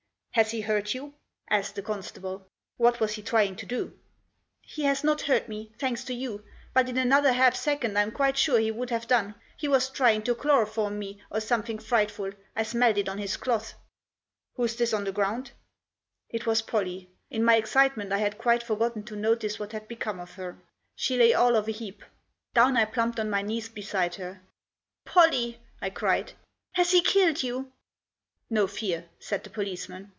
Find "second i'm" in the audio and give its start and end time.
7.53-8.13